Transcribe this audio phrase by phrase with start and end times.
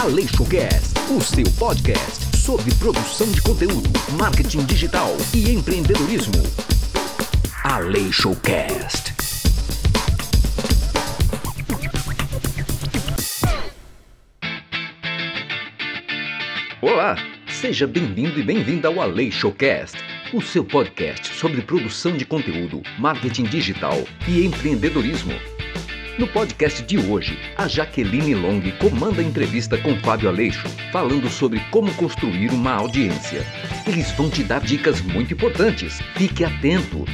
[0.00, 6.40] Aleixocast, o seu podcast sobre produção de conteúdo, marketing digital e empreendedorismo.
[7.64, 9.12] Aleixocast.
[16.80, 17.16] Olá,
[17.48, 19.98] seja bem-vindo e bem-vinda ao Aleixocast,
[20.32, 25.57] o seu podcast sobre produção de conteúdo, marketing digital e empreendedorismo.
[26.18, 31.60] No podcast de hoje, a Jaqueline Long comanda a entrevista com Fábio Aleixo, falando sobre
[31.70, 33.46] como construir uma audiência.
[33.86, 36.00] Eles vão te dar dicas muito importantes.
[36.16, 37.04] Fique atento!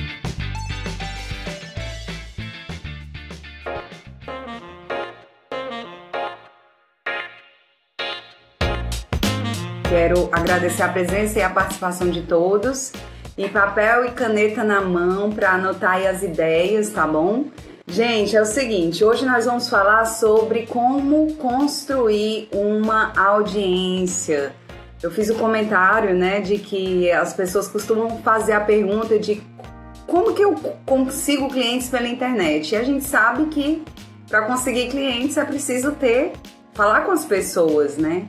[9.86, 12.90] Quero agradecer a presença e a participação de todos.
[13.36, 17.50] E papel e caneta na mão para anotar as ideias, tá bom?
[17.86, 24.54] Gente, é o seguinte, hoje nós vamos falar sobre como construir uma audiência.
[25.02, 29.42] Eu fiz o um comentário, né, de que as pessoas costumam fazer a pergunta de
[30.06, 30.54] como que eu
[30.86, 32.72] consigo clientes pela internet.
[32.72, 33.84] E a gente sabe que
[34.28, 36.32] para conseguir clientes é preciso ter
[36.72, 38.26] falar com as pessoas, né?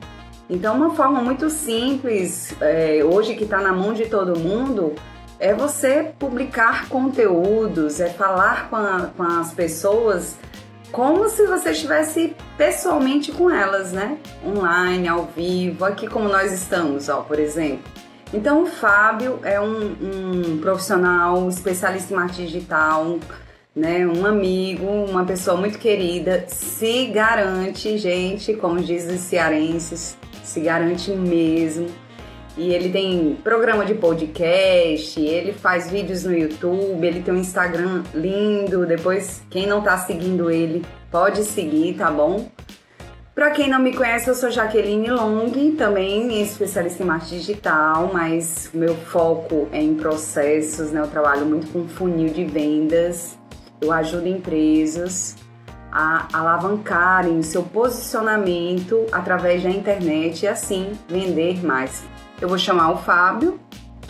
[0.50, 4.94] Então, uma forma muito simples, é, hoje que está na mão de todo mundo,
[5.38, 10.36] é você publicar conteúdos, é falar com, a, com as pessoas
[10.92, 14.18] como se você estivesse pessoalmente com elas, né?
[14.44, 17.84] Online, ao vivo, aqui como nós estamos, ó, por exemplo.
[18.32, 23.18] Então, o Fábio é um, um profissional especialista em marketing digital,
[23.74, 24.06] né?
[24.06, 31.10] Um amigo, uma pessoa muito querida, se garante, gente, como dizem os cearenses, se garante
[31.10, 31.88] mesmo
[32.56, 38.02] e ele tem programa de podcast, ele faz vídeos no YouTube, ele tem um Instagram
[38.14, 38.86] lindo.
[38.86, 42.48] Depois, quem não tá seguindo ele, pode seguir, tá bom?
[43.34, 48.70] Para quem não me conhece, eu sou Jaqueline Long, também especialista em marketing digital, mas
[48.72, 51.02] meu foco é em processos, né?
[51.02, 53.38] Eu trabalho muito com funil de vendas.
[53.78, 55.36] Eu ajudo empresas
[55.92, 62.04] a alavancarem o seu posicionamento através da internet e assim vender mais.
[62.38, 63.58] Eu vou chamar o Fábio,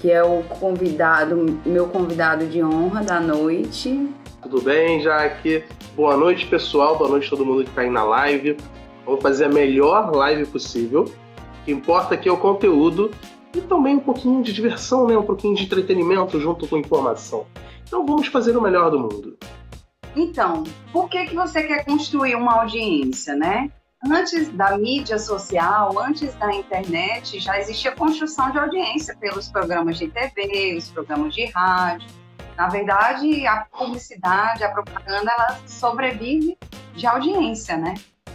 [0.00, 4.08] que é o convidado, meu convidado de honra da noite.
[4.42, 5.62] Tudo bem, Jaque?
[5.94, 6.98] Boa noite, pessoal.
[6.98, 8.56] Boa noite a todo mundo que está aí na live.
[9.04, 11.04] Vamos fazer a melhor live possível.
[11.04, 13.12] O que importa aqui é o conteúdo
[13.54, 15.16] e também um pouquinho de diversão, né?
[15.16, 17.46] um pouquinho de entretenimento junto com informação.
[17.86, 19.38] Então vamos fazer o melhor do mundo.
[20.16, 23.70] Então, por que, que você quer construir uma audiência, né?
[24.08, 30.08] Antes da mídia social, antes da internet, já existia construção de audiência pelos programas de
[30.08, 32.08] TV, os programas de rádio.
[32.56, 36.56] Na verdade, a publicidade, a propaganda, ela sobrevive
[36.94, 37.94] de audiência, né?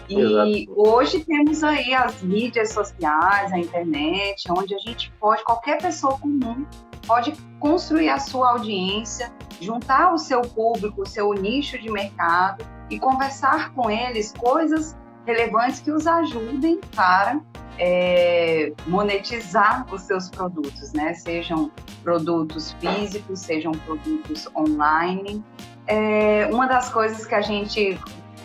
[0.10, 0.74] E Exato.
[0.76, 6.66] hoje temos aí as mídias sociais, a internet, onde a gente pode, qualquer pessoa comum
[7.08, 13.00] pode construir a sua audiência, juntar o seu público, o seu nicho de mercado e
[13.00, 17.40] conversar com eles coisas relevantes que os ajudem para
[17.78, 21.14] é, monetizar os seus produtos, né?
[21.14, 21.72] Sejam
[22.04, 25.44] produtos físicos, sejam produtos online.
[25.88, 28.00] É, uma das coisas que a gente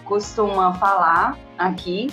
[0.04, 2.08] costuma falar aqui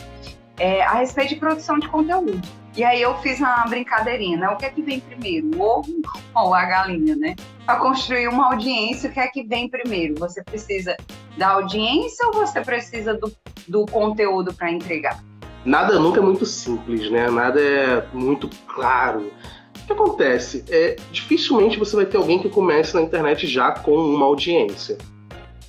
[0.57, 2.41] é a respeito de produção de conteúdo.
[2.75, 4.49] E aí eu fiz uma brincadeirinha, né?
[4.49, 6.01] O que é que vem primeiro, o ovo
[6.33, 7.35] ou a galinha, né?
[7.67, 10.15] Para construir uma audiência, o que é que vem primeiro?
[10.15, 10.97] Você precisa
[11.37, 13.31] da audiência ou você precisa do,
[13.67, 15.23] do conteúdo para entregar?
[15.63, 17.29] Nada nunca é muito simples, né?
[17.29, 19.31] Nada é muito claro.
[19.77, 20.65] O que acontece?
[20.67, 24.97] É, dificilmente você vai ter alguém que comece na internet já com uma audiência.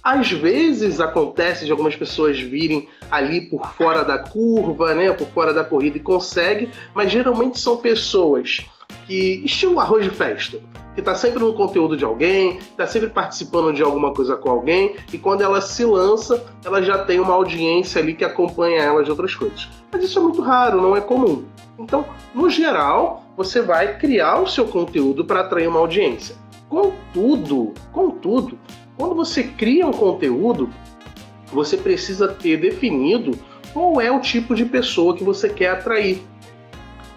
[0.04, 5.54] Às vezes acontece de algumas pessoas virem ali por fora da curva, né, por fora
[5.54, 8.66] da corrida e consegue, mas geralmente são pessoas
[9.06, 10.60] que estilo arroz de festa,
[10.94, 14.94] que está sempre no conteúdo de alguém, está sempre participando de alguma coisa com alguém,
[15.10, 19.10] e quando ela se lança, ela já tem uma audiência ali que acompanha ela de
[19.10, 19.70] outras coisas.
[19.90, 21.46] Mas isso é muito raro, não é comum.
[21.78, 22.04] Então,
[22.34, 26.36] no geral, você vai criar o seu conteúdo para atrair uma audiência.
[26.68, 28.58] Contudo, contudo,
[28.96, 30.70] quando você cria um conteúdo,
[31.52, 33.38] você precisa ter definido
[33.72, 36.22] qual é o tipo de pessoa que você quer atrair.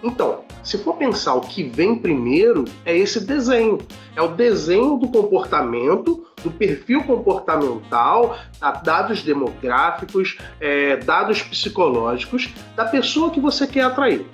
[0.02, 3.78] Então, se for pensar o que vem primeiro, é esse desenho.
[4.14, 8.36] É o desenho do comportamento, do perfil comportamental,
[8.84, 14.26] dados demográficos, é, dados psicológicos da pessoa que você quer atrair.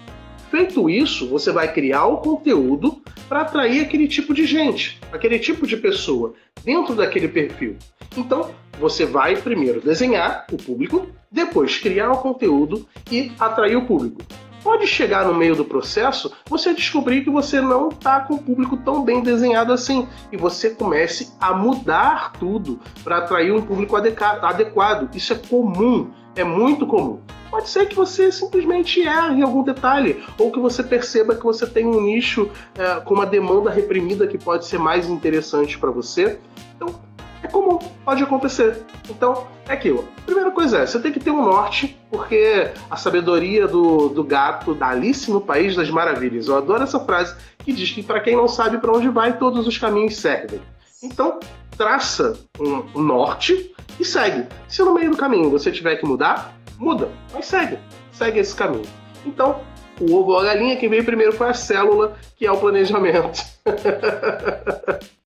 [0.55, 5.67] Feito isso, você vai criar o conteúdo para atrair aquele tipo de gente, aquele tipo
[5.67, 6.35] de pessoa
[6.65, 7.77] dentro daquele perfil.
[8.17, 14.23] Então, você vai primeiro desenhar o público, depois criar o conteúdo e atrair o público.
[14.63, 18.77] Pode chegar no meio do processo você descobrir que você não está com o público
[18.77, 25.11] tão bem desenhado assim e você comece a mudar tudo para atrair um público adequado.
[25.17, 27.21] Isso é comum, é muito comum.
[27.51, 31.67] Pode ser que você simplesmente erre em algum detalhe, ou que você perceba que você
[31.67, 36.41] tem um nicho é, com uma demanda reprimida que pode ser mais interessante para você.
[36.75, 37.01] Então,
[37.43, 38.83] é comum, pode acontecer.
[39.09, 40.09] Então, é aquilo.
[40.27, 44.75] Primeira coisa é, você tem que ter um norte, porque a sabedoria do, do gato
[44.75, 46.49] da Alice no País das Maravilhas.
[46.49, 49.67] Eu adoro essa frase que diz que para quem não sabe para onde vai, todos
[49.67, 50.61] os caminhos servem.
[51.03, 51.39] Então,
[51.77, 54.47] traça um, um norte e segue.
[54.69, 57.79] Se no meio do caminho você tiver que mudar, muda, mas segue.
[58.13, 58.87] Segue esse caminho.
[59.25, 59.61] Então,
[60.01, 63.45] o ovo ou a galinha, quem veio primeiro foi a célula, que é o planejamento.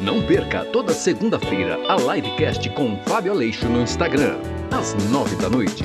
[0.00, 4.36] Não perca toda segunda-feira a livecast com Fábio Aleixo no Instagram,
[4.70, 5.84] às nove da noite.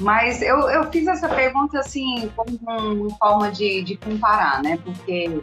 [0.00, 4.78] Mas eu, eu fiz essa pergunta assim, como uma forma de, de comparar, né?
[4.84, 5.40] Porque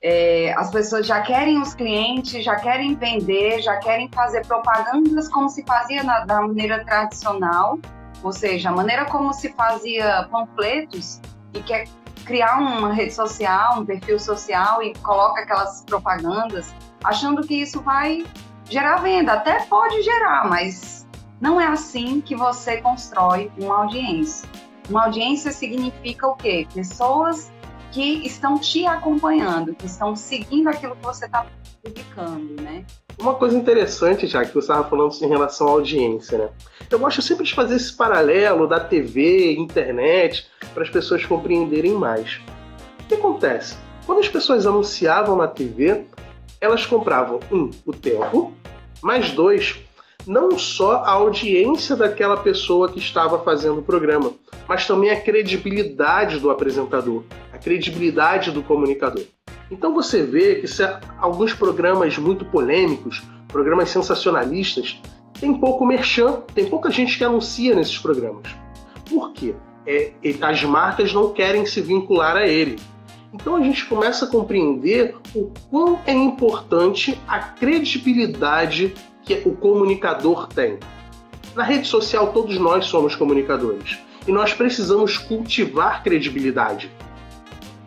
[0.00, 5.48] é, as pessoas já querem os clientes, já querem vender, já querem fazer propagandas como
[5.48, 7.78] se fazia na, da maneira tradicional,
[8.22, 11.20] ou seja, a maneira como se fazia panfletos
[11.54, 11.86] e quer
[12.24, 16.72] criar uma rede social, um perfil social e coloca aquelas propagandas,
[17.02, 18.24] achando que isso vai
[18.68, 19.32] gerar venda.
[19.32, 21.06] Até pode gerar, mas
[21.40, 24.48] não é assim que você constrói uma audiência.
[24.88, 26.66] Uma audiência significa o quê?
[26.72, 27.50] Pessoas
[27.92, 31.46] que estão te acompanhando, que estão seguindo aquilo que você está
[31.82, 32.84] publicando, né?
[33.18, 36.48] Uma coisa interessante, já que você estava falando em relação à audiência, né?
[36.90, 42.40] Eu gosto sempre de fazer esse paralelo da TV, internet, para as pessoas compreenderem mais.
[43.00, 43.76] O que acontece?
[44.06, 46.06] Quando as pessoas anunciavam na TV,
[46.60, 48.52] elas compravam, um, o tempo,
[49.02, 49.78] mais dois,
[50.28, 54.32] não só a audiência daquela pessoa que estava fazendo o programa,
[54.68, 59.24] mas também a credibilidade do apresentador, a credibilidade do comunicador.
[59.70, 60.66] Então você vê que
[61.18, 65.00] alguns programas muito polêmicos, programas sensacionalistas,
[65.40, 68.50] tem pouco merchan, tem pouca gente que anuncia nesses programas.
[69.08, 69.54] Por quê?
[69.86, 72.76] É, as marcas não querem se vincular a ele.
[73.32, 78.94] Então a gente começa a compreender o quão é importante a credibilidade
[79.34, 80.78] que o comunicador tem.
[81.54, 86.90] Na rede social, todos nós somos comunicadores e nós precisamos cultivar credibilidade.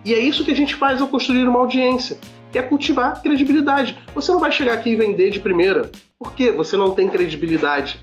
[0.05, 2.17] E é isso que a gente faz ao construir uma audiência,
[2.51, 3.97] que é cultivar credibilidade.
[4.13, 5.91] Você não vai chegar aqui e vender de primeira.
[6.17, 6.51] Por quê?
[6.51, 7.99] Você não tem credibilidade.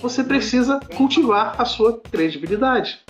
[0.00, 3.00] Você precisa cultivar a sua credibilidade.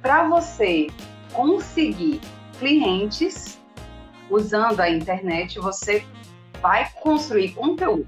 [0.00, 0.88] Para você
[1.32, 2.20] conseguir
[2.58, 3.58] clientes
[4.30, 6.04] usando a internet, você
[6.60, 8.06] vai construir conteúdo,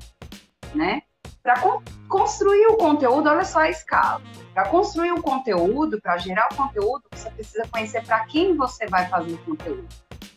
[0.74, 1.02] né?
[1.42, 4.22] Para con construir o conteúdo, olha só a escala.
[4.54, 9.08] Para construir o conteúdo, para gerar o conteúdo, você precisa conhecer para quem você vai
[9.08, 9.86] fazer o conteúdo.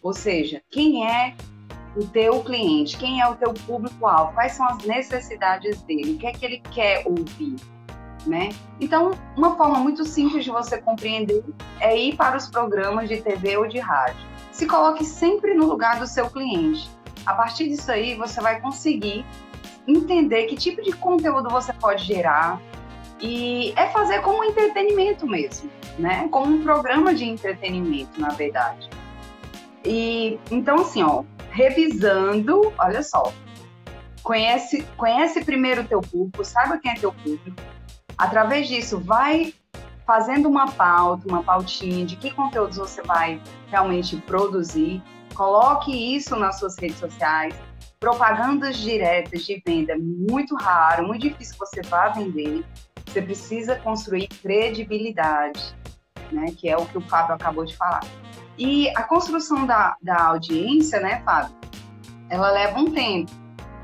[0.01, 1.35] Ou seja, quem é
[1.95, 6.27] o teu cliente, quem é o teu público-alvo, quais são as necessidades dele, o que
[6.27, 7.55] é que ele quer ouvir,
[8.25, 8.49] né?
[8.79, 11.43] Então, uma forma muito simples de você compreender
[11.79, 14.27] é ir para os programas de TV ou de rádio.
[14.51, 16.89] Se coloque sempre no lugar do seu cliente.
[17.25, 19.25] A partir disso aí, você vai conseguir
[19.89, 22.61] entender que tipo de conteúdo você pode gerar
[23.21, 26.27] e é fazer como entretenimento mesmo, né?
[26.29, 28.89] Como um programa de entretenimento, na verdade.
[29.83, 33.31] E então assim, ó, revisando, olha só,
[34.23, 37.61] conhece, conhece primeiro o teu público, saiba quem é teu público.
[38.17, 39.53] Através disso, vai
[40.05, 45.01] fazendo uma pauta, uma pautinha de que conteúdos você vai realmente produzir.
[45.35, 47.53] Coloque isso nas suas redes sociais.
[47.99, 52.63] Propagandas diretas de venda muito raro, muito difícil você vá vender.
[53.05, 55.75] Você precisa construir credibilidade,
[56.31, 56.45] né?
[56.57, 57.99] Que é o que o Fábio acabou de falar.
[58.57, 61.53] E a construção da, da audiência, né, Fábio?
[62.29, 63.31] Ela leva um tempo.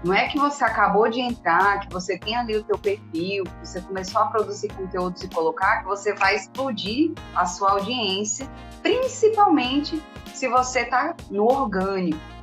[0.01, 3.67] Não é que você acabou de entrar, que você tem ali o teu perfil, que
[3.67, 8.47] você começou a produzir conteúdos e colocar, que você vai explodir a sua audiência,
[8.81, 10.01] principalmente
[10.33, 12.34] se você está no orgânico.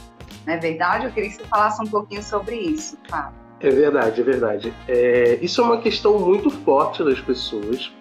[0.47, 1.07] Não é verdade?
[1.07, 3.41] Eu queria que você falasse um pouquinho sobre isso, Fábio.
[3.61, 4.75] É verdade, é verdade.
[4.89, 7.93] É, isso é uma questão muito forte das pessoas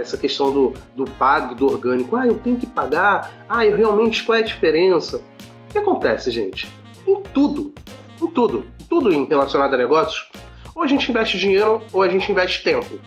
[0.00, 2.16] essa questão do, do pago, do orgânico.
[2.16, 3.30] Ah, eu tenho que pagar.
[3.48, 5.18] Ah, eu realmente, qual é a diferença?
[5.18, 6.68] O que acontece, gente?
[7.06, 7.74] Em tudo,
[8.20, 10.30] em tudo, em tudo relacionado a negócios,
[10.74, 12.98] ou a gente investe dinheiro ou a gente investe tempo.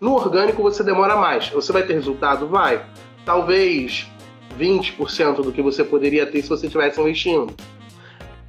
[0.00, 1.48] No orgânico você demora mais.
[1.48, 2.46] Você vai ter resultado?
[2.46, 2.84] Vai.
[3.24, 4.10] Talvez
[4.58, 7.54] 20% do que você poderia ter se você estivesse investindo.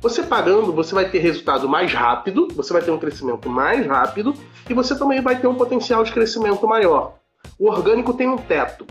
[0.03, 4.33] Você pagando, você vai ter resultado mais rápido, você vai ter um crescimento mais rápido
[4.69, 7.13] e você também vai ter um potencial de crescimento maior.
[7.57, 8.85] O orgânico tem um teto.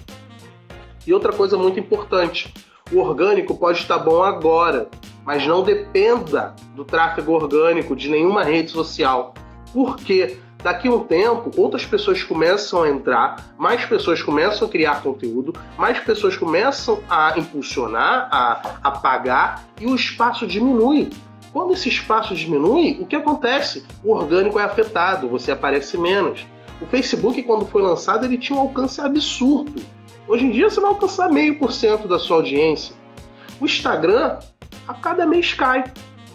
[1.06, 2.54] E outra coisa muito importante,
[2.90, 4.88] o orgânico pode estar bom agora,
[5.22, 9.34] mas não dependa do tráfego orgânico de nenhuma rede social.
[9.70, 10.38] Por quê?
[10.62, 15.52] Daqui a um tempo, outras pessoas começam a entrar, mais pessoas começam a criar conteúdo,
[15.76, 21.10] mais pessoas começam a impulsionar, a, a pagar e o espaço diminui.
[21.52, 23.84] Quando esse espaço diminui, o que acontece?
[24.02, 26.46] O orgânico é afetado, você aparece menos.
[26.80, 29.82] O Facebook, quando foi lançado, ele tinha um alcance absurdo.
[30.26, 32.94] Hoje em dia você vai alcançar meio por cento da sua audiência.
[33.60, 34.38] O Instagram,
[34.88, 35.84] a cada mês cai.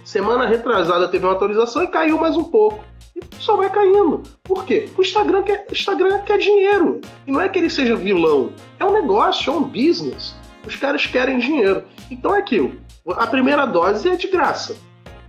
[0.06, 2.84] Semana retrasada teve uma atualização e caiu mais um pouco
[3.18, 4.24] e só vai caindo.
[4.44, 4.90] Por quê?
[4.98, 7.02] O Instagram quer, Instagram quer dinheiro.
[7.26, 8.52] E não é que ele seja vilão.
[8.80, 10.36] É um negócio, é um business.
[10.66, 11.84] Os caras querem dinheiro.
[12.12, 12.74] Então é aquilo.
[13.16, 14.76] A primeira dose é de graça.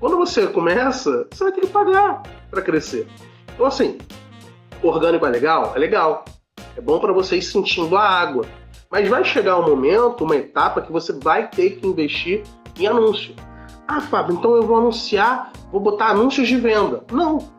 [0.01, 3.07] Quando você começa, você vai ter que pagar para crescer.
[3.55, 3.99] Então, assim,
[4.83, 5.73] orgânico é legal?
[5.75, 6.25] É legal.
[6.77, 8.45] É bom para você ir sentindo a água.
[8.91, 12.43] Mas vai chegar um momento, uma etapa, que você vai ter que investir
[12.79, 13.35] em anúncio.
[13.87, 17.05] Ah, Fábio, então eu vou anunciar, vou botar anúncios de venda.
[17.11, 17.58] Não.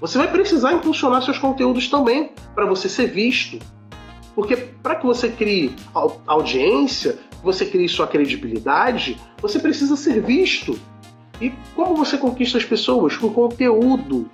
[0.00, 3.58] Você vai precisar impulsionar seus conteúdos também para você ser visto.
[4.34, 5.74] Porque para que você crie
[6.26, 10.78] audiência, você crie sua credibilidade, você precisa ser visto.
[11.40, 13.16] E como você conquista as pessoas?
[13.16, 14.28] Com conteúdo.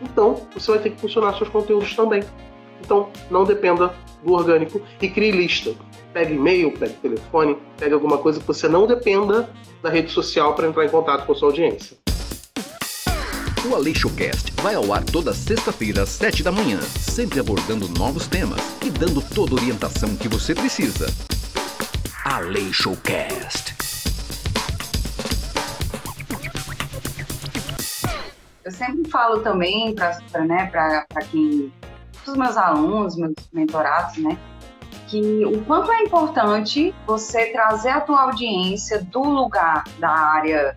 [0.00, 2.22] Então, você vai ter que funcionar seus conteúdos também.
[2.80, 5.74] Então, não dependa do orgânico e crie lista.
[6.14, 9.50] Pegue e-mail, pegue telefone, pegue alguma coisa que você não dependa
[9.82, 11.96] da rede social para entrar em contato com a sua audiência.
[13.68, 18.60] O AleixoCast vai ao ar toda sexta-feira às sete da manhã, sempre abordando novos temas
[18.80, 21.06] e dando toda a orientação que você precisa.
[22.24, 23.74] AleixoCast.
[28.64, 30.70] Eu sempre falo também para né,
[31.32, 31.72] quem,
[32.24, 34.38] os meus alunos, meus mentorados, né,
[35.08, 40.76] que o quanto é importante você trazer a tua audiência do lugar da área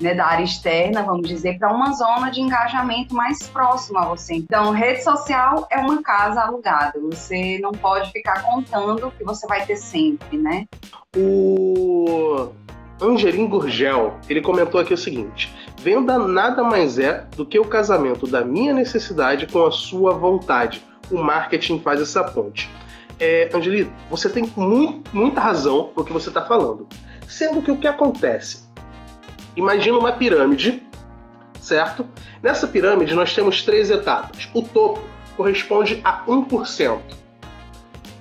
[0.00, 4.34] né, da área externa, vamos dizer, para uma zona de engajamento mais próxima a você.
[4.34, 6.98] Então, rede social é uma casa alugada.
[7.10, 10.66] Você não pode ficar contando que você vai ter sempre, né?
[11.16, 12.50] O
[13.00, 18.26] Angelim Gurgel, ele comentou aqui o seguinte: venda nada mais é do que o casamento
[18.26, 20.82] da minha necessidade com a sua vontade.
[21.10, 22.68] O marketing faz essa ponte.
[23.18, 24.50] É, Angelito, você tem
[25.12, 26.86] muita razão no que você está falando.
[27.26, 28.65] Sendo que o que acontece?
[29.56, 30.82] Imagina uma pirâmide,
[31.60, 32.06] certo?
[32.42, 34.48] Nessa pirâmide nós temos três etapas.
[34.52, 35.00] O topo
[35.36, 37.00] corresponde a 1%.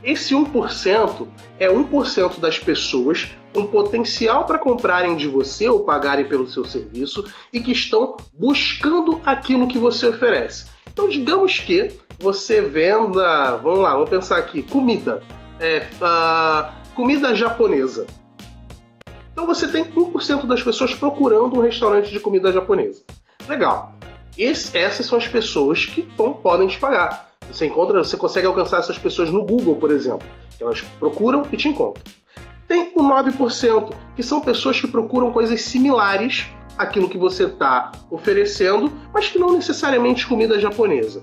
[0.04, 1.27] Esse 1%
[1.60, 7.25] é 1% das pessoas com potencial para comprarem de você ou pagarem pelo seu serviço
[7.51, 10.68] e que estão buscando aquilo que você oferece.
[10.92, 15.24] Então, digamos que você venda, vamos lá, vamos pensar aqui, comida,
[15.60, 18.06] é, uh, comida japonesa.
[19.36, 23.04] Então você tem 1% das pessoas procurando um restaurante de comida japonesa.
[23.50, 23.94] Legal.
[24.38, 27.32] Esse, essas são as pessoas que bom, podem te pagar.
[27.51, 30.25] Você encontra, você consegue alcançar essas pessoas no Google, por exemplo.
[30.58, 32.01] Elas procuram e te encontram.
[32.65, 36.46] Tem o 9%, que são pessoas que procuram coisas similares
[36.77, 41.22] àquilo que você está oferecendo, mas que não necessariamente comida japonesa.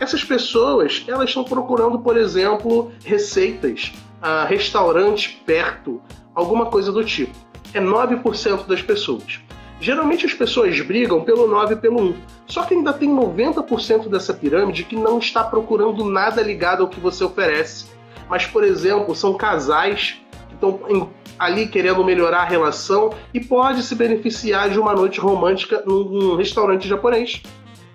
[0.00, 6.02] Essas pessoas, elas estão procurando, por exemplo, receitas, uh, restaurantes perto,
[6.34, 9.40] alguma coisa do tipo é 9% das pessoas.
[9.80, 12.14] Geralmente as pessoas brigam pelo 9 e pelo 1.
[12.46, 17.00] Só que ainda tem 90% dessa pirâmide que não está procurando nada ligado ao que
[17.00, 17.86] você oferece.
[18.28, 23.94] Mas, por exemplo, são casais que estão ali querendo melhorar a relação e pode se
[23.96, 27.42] beneficiar de uma noite romântica num restaurante japonês.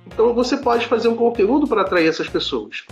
[0.06, 2.86] Então você pode fazer um conteúdo para atrair essas pessoas.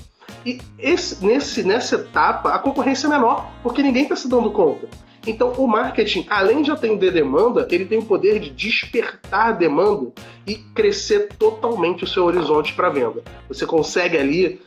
[0.46, 4.88] E esse, nesse, nessa etapa a concorrência é menor, porque ninguém está se dando conta.
[5.28, 10.12] Então, o marketing, além de atender demanda, ele tem o poder de despertar demanda
[10.46, 13.24] e crescer totalmente o seu horizonte para venda.
[13.48, 14.62] Você consegue ali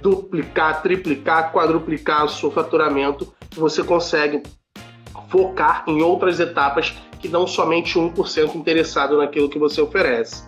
[0.00, 4.42] duplicar, triplicar, quadruplicar o seu faturamento, você consegue
[5.28, 10.44] focar em outras etapas que não somente 1% interessado naquilo que você oferece.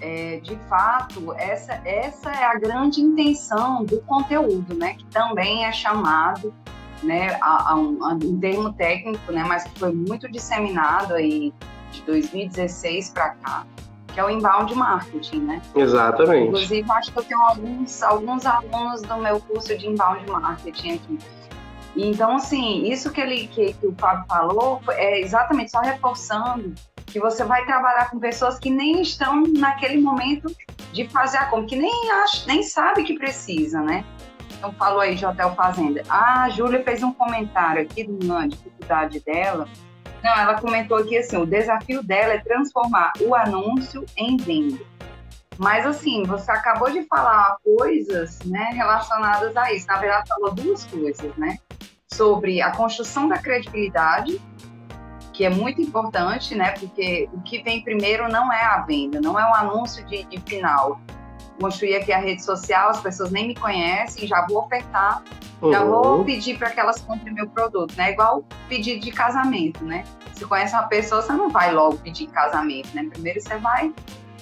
[0.00, 4.94] É, de fato, essa, essa é a grande intenção do conteúdo, né?
[4.94, 6.54] Que também é chamado
[7.02, 11.52] né, a, a, um, a, um, termo técnico, né, mas que foi muito disseminado aí
[11.92, 13.66] de 2016 para cá,
[14.12, 15.62] que é o inbound marketing, né?
[15.74, 16.48] Exatamente.
[16.48, 21.18] Inclusive, acho que eu tenho alguns, alguns alunos do meu curso de inbound marketing aqui.
[21.96, 26.74] Então, assim, isso que, ele, que, que o Fábio falou é exatamente só reforçando
[27.06, 30.54] que você vai trabalhar com pessoas que nem estão naquele momento
[30.92, 34.04] de fazer a compra, que nem, acha, nem sabe que precisa, né?
[34.56, 36.02] Então, falou aí de Hotel Fazenda.
[36.08, 39.68] A Júlia fez um comentário aqui uma dificuldade dela.
[40.22, 44.84] Não, ela comentou aqui assim: o desafio dela é transformar o anúncio em venda.
[45.58, 49.86] Mas, assim, você acabou de falar coisas né, relacionadas a isso.
[49.86, 51.58] Na verdade, falou duas coisas, né?
[52.12, 54.40] Sobre a construção da credibilidade
[55.36, 56.72] que é muito importante, né?
[56.72, 60.40] Porque o que vem primeiro não é a venda, não é um anúncio de, de
[60.40, 60.98] final.
[61.60, 65.22] Construir aqui a rede social, as pessoas nem me conhecem, já vou ofertar,
[65.62, 65.72] uhum.
[65.72, 68.12] já vou pedir para que elas comprem meu produto, né?
[68.12, 70.04] Igual pedido de casamento, né?
[70.34, 73.08] Se conhece uma pessoa, você não vai logo pedir casamento, né?
[73.10, 73.92] Primeiro você vai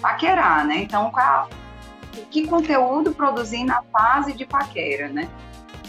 [0.01, 0.79] paquerar, né?
[0.79, 1.49] Então, qual,
[2.31, 5.29] que conteúdo produzir na fase de paquera, né?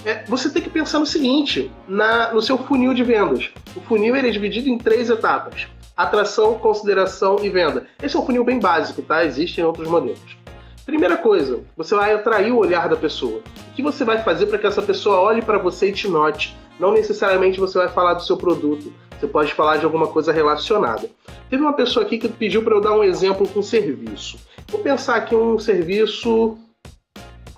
[0.05, 3.49] é, você tem que pensar no seguinte, na, no seu funil de vendas.
[3.75, 5.67] O funil ele é dividido em três etapas:
[5.97, 7.87] atração, consideração e venda.
[8.01, 9.25] Esse é um funil bem básico, tá?
[9.25, 10.37] Existem outros modelos.
[10.85, 13.39] Primeira coisa, você vai atrair o olhar da pessoa.
[13.39, 16.55] O que você vai fazer para que essa pessoa olhe para você e te note?
[16.79, 21.09] Não necessariamente você vai falar do seu produto, você pode falar de alguma coisa relacionada.
[21.49, 24.37] Teve uma pessoa aqui que pediu para eu dar um exemplo com serviço.
[24.67, 26.57] Vou pensar aqui um serviço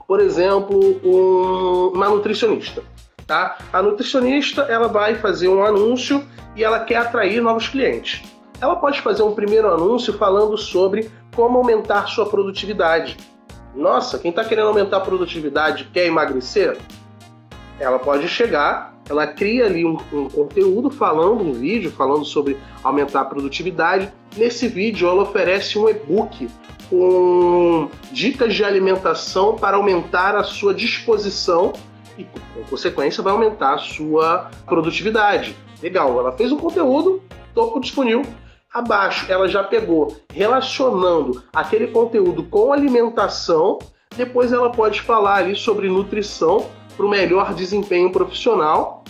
[0.08, 2.82] por exemplo, um, uma nutricionista.
[3.28, 3.58] Tá?
[3.74, 6.24] A nutricionista ela vai fazer um anúncio
[6.56, 8.24] e ela quer atrair novos clientes.
[8.62, 13.16] Ela pode fazer um primeiro anúncio falando sobre como aumentar sua produtividade.
[13.76, 16.76] Nossa, quem está querendo aumentar a produtividade quer emagrecer?
[17.80, 23.22] Ela pode chegar, ela cria ali um, um conteúdo falando, um vídeo falando sobre aumentar
[23.22, 24.12] a produtividade.
[24.36, 26.50] Nesse vídeo, ela oferece um e-book
[26.90, 31.72] com dicas de alimentação para aumentar a sua disposição
[32.18, 32.26] e,
[32.68, 35.56] consequência, vai aumentar a sua produtividade.
[35.84, 37.22] Legal, ela fez um conteúdo,
[37.54, 38.26] topo disponível.
[38.78, 43.80] Abaixo, ela já pegou relacionando aquele conteúdo com alimentação.
[44.16, 49.04] Depois, ela pode falar ali sobre nutrição para o melhor desempenho profissional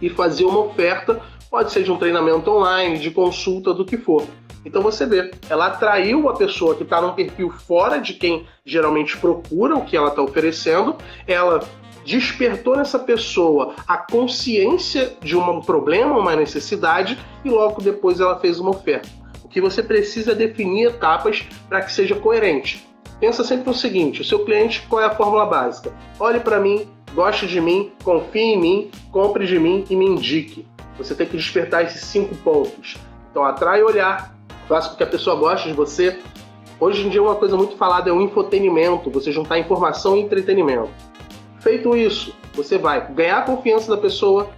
[0.00, 1.20] e fazer uma oferta.
[1.50, 4.26] Pode ser de um treinamento online, de consulta, do que for.
[4.64, 9.14] Então você vê, ela atraiu a pessoa que está num perfil fora de quem geralmente
[9.18, 11.60] procura o que ela está oferecendo, ela
[12.06, 18.60] despertou nessa pessoa a consciência de um problema, uma necessidade, e logo depois ela fez
[18.60, 19.08] uma oferta.
[19.44, 22.86] O que você precisa é definir etapas para que seja coerente.
[23.18, 25.92] Pensa sempre no seguinte: o seu cliente, qual é a fórmula básica?
[26.20, 30.66] Olhe para mim, goste de mim, confie em mim, compre de mim e me indique.
[30.98, 32.96] Você tem que despertar esses cinco pontos.
[33.30, 34.34] Então, atrai olhar,
[34.68, 36.18] faça com que a pessoa goste de você.
[36.78, 40.90] Hoje em dia, uma coisa muito falada é o infotenimento, você juntar informação e entretenimento.
[41.66, 44.50] Feito isso, você vai ganhar a confiança da pessoa,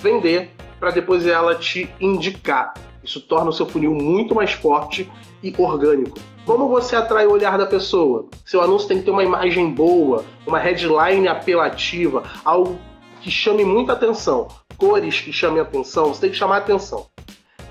[0.00, 2.72] vender, para depois ela te indicar.
[3.02, 5.10] Isso torna o seu funil muito mais forte
[5.42, 6.20] e orgânico.
[6.46, 8.28] Como você atrai o olhar da pessoa?
[8.46, 12.78] Seu anúncio tem que ter uma imagem boa, uma headline apelativa, algo
[13.20, 14.46] que chame muita atenção,
[14.78, 17.08] cores que chamem atenção, você tem que chamar atenção.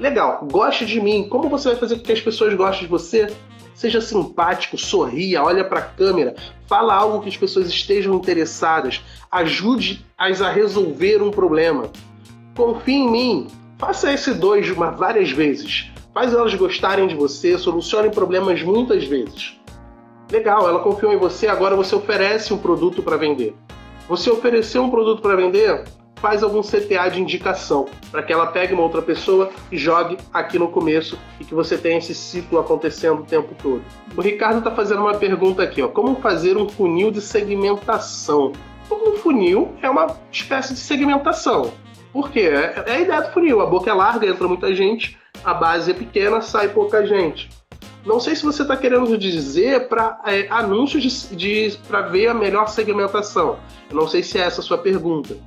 [0.02, 1.30] Legal, goste de mim.
[1.30, 3.34] Como você vai fazer com que as pessoas gostem de você?
[3.82, 6.36] Seja simpático, sorria, olha para a câmera,
[6.68, 11.90] fala algo que as pessoas estejam interessadas, ajude-as a resolver um problema.
[12.56, 13.48] Confie em mim.
[13.80, 15.92] Faça esse dois várias vezes.
[16.14, 19.60] Faz elas gostarem de você, solucione problemas muitas vezes.
[20.32, 23.56] Legal, ela confiou em você, agora você oferece um produto para vender.
[24.08, 25.86] Você ofereceu um produto para vender?
[26.22, 30.60] Faz algum CTA de indicação para que ela pegue uma outra pessoa e jogue aqui
[30.60, 33.84] no começo e que você tenha esse ciclo acontecendo o tempo todo.
[34.16, 38.52] O Ricardo está fazendo uma pergunta aqui, ó, como fazer um funil de segmentação?
[38.92, 41.74] Um funil é uma espécie de segmentação.
[42.14, 42.42] Por quê?
[42.42, 43.62] É, é a ideia do funil.
[43.62, 47.50] A boca é larga, entra muita gente, a base é pequena, sai pouca gente.
[48.06, 52.34] Não sei se você está querendo dizer para é, anúncios de, de para ver a
[52.34, 53.60] melhor segmentação.
[53.90, 55.38] Eu não sei se é essa a sua pergunta.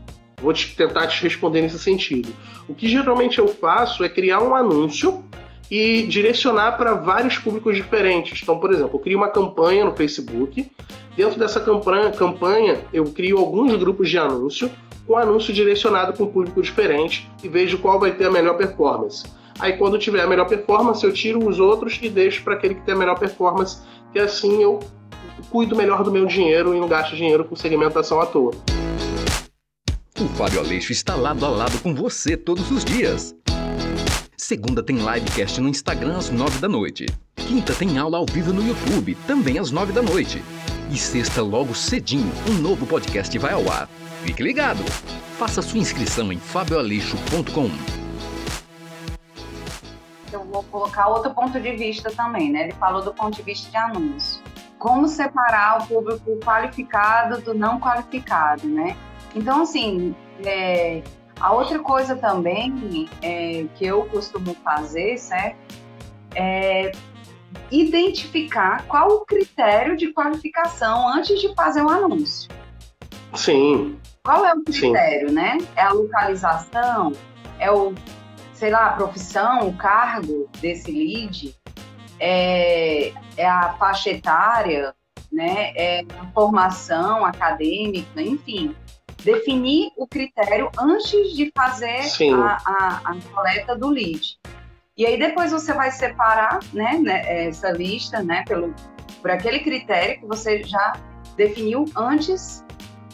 [0.45, 2.29] Vou te, tentar te responder nesse sentido.
[2.69, 5.25] O que geralmente eu faço é criar um anúncio
[5.71, 8.41] e direcionar para vários públicos diferentes.
[8.43, 10.71] Então, por exemplo, eu crio uma campanha no Facebook.
[11.17, 14.71] Dentro dessa campanha, campanha eu crio alguns grupos de anúncio
[15.07, 19.25] com anúncio direcionado para um público diferente e vejo qual vai ter a melhor performance.
[19.59, 22.83] Aí, quando tiver a melhor performance, eu tiro os outros e deixo para aquele que
[22.83, 23.79] tem a melhor performance,
[24.15, 24.81] e assim eu
[25.51, 28.53] cuido melhor do meu dinheiro e não gasto dinheiro com segmentação à toa.
[30.25, 33.37] O Fábio Aleixo está lado a lado com você todos os dias.
[34.39, 37.05] Segunda tem livecast no Instagram às 9 da noite.
[37.37, 40.43] Quinta tem aula ao vivo no YouTube, também às 9 da noite.
[40.91, 43.87] E sexta, logo cedinho, um novo podcast vai ao ar.
[44.23, 44.83] Fique ligado!
[45.39, 47.71] Faça sua inscrição em fabioaleixo.com.
[50.33, 52.63] Eu vou colocar outro ponto de vista também, né?
[52.63, 54.43] Ele falou do ponto de vista de anúncio.
[54.79, 58.97] Como separar o público qualificado do não qualificado, né?
[59.35, 61.03] Então, assim, é,
[61.41, 65.59] a outra coisa também é, que eu costumo fazer, certo?
[66.35, 66.93] É
[67.71, 72.51] identificar qual o critério de qualificação antes de fazer o um anúncio.
[73.35, 73.99] Sim.
[74.25, 75.35] Qual é o critério, Sim.
[75.35, 75.59] né?
[75.77, 77.13] É a localização?
[77.59, 77.93] É o,
[78.53, 81.55] sei lá, a profissão, o cargo desse lead?
[82.21, 84.95] É, é a faixa etária,
[85.33, 85.73] né?
[85.75, 88.75] É a formação acadêmica, enfim
[89.25, 92.01] definir o critério antes de fazer
[92.35, 94.39] a, a, a, coleta do lead.
[94.97, 98.73] E aí depois você vai separar né, né, essa lista né, pelo,
[99.21, 100.93] por aquele critério que você já
[101.37, 102.65] definiu antes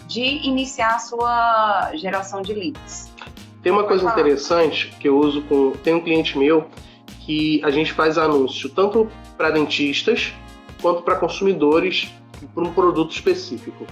[0.07, 3.11] de iniciar a sua geração de leads.
[3.63, 5.73] Tem uma coisa interessante que eu uso com.
[5.73, 6.67] Tem um cliente meu
[7.21, 10.33] que a gente faz anúncio tanto para dentistas
[10.81, 12.11] quanto para consumidores
[12.55, 13.87] por um produto específico.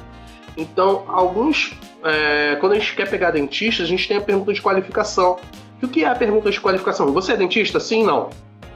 [0.56, 1.72] Então, alguns.
[2.04, 5.38] É, quando a gente quer pegar dentista, a gente tem a pergunta de qualificação.
[5.80, 7.12] E o que é a pergunta de qualificação?
[7.12, 7.78] Você é dentista?
[7.80, 8.30] Sim, não.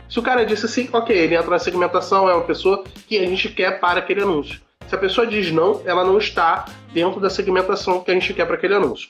[0.09, 3.27] Se o cara disse sim, ok, ele entra na segmentação, é uma pessoa que a
[3.27, 4.61] gente quer para aquele anúncio.
[4.87, 8.45] Se a pessoa diz não, ela não está dentro da segmentação que a gente quer
[8.45, 9.09] para aquele anúncio.